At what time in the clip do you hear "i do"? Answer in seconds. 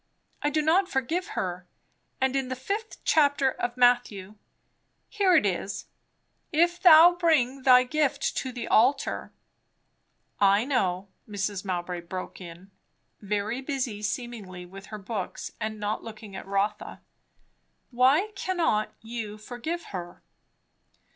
0.41-0.63